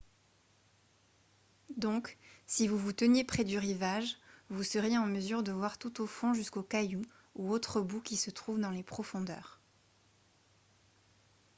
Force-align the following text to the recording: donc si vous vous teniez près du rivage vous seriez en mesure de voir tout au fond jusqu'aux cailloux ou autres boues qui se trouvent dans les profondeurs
donc 1.77 2.17
si 2.47 2.67
vous 2.67 2.75
vous 2.79 2.91
teniez 2.91 3.23
près 3.23 3.43
du 3.43 3.59
rivage 3.59 4.17
vous 4.49 4.63
seriez 4.63 4.97
en 4.97 5.05
mesure 5.05 5.43
de 5.43 5.51
voir 5.51 5.77
tout 5.77 6.01
au 6.01 6.07
fond 6.07 6.33
jusqu'aux 6.33 6.63
cailloux 6.63 7.05
ou 7.35 7.51
autres 7.51 7.81
boues 7.81 8.01
qui 8.01 8.17
se 8.17 8.31
trouvent 8.31 8.59
dans 8.59 8.71
les 8.71 8.81
profondeurs 8.81 9.61